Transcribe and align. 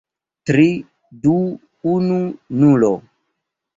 Tri... 0.49 0.63
du... 1.27 1.35
unu... 1.93 2.19
nulo 2.63 2.91